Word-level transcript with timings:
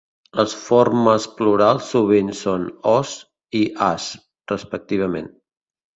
Les 0.37 0.53
formes 0.67 1.27
plurals 1.41 1.91
sovint 1.95 2.33
són 2.39 2.65
"-os" 2.95 3.13
i 3.61 3.61
"-as" 3.89 4.09
respectivament. 4.53 5.29